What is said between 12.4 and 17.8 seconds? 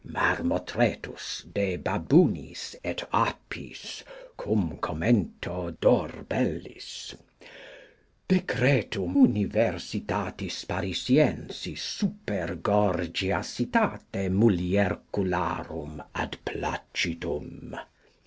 gorgiasitate muliercularum ad placitum.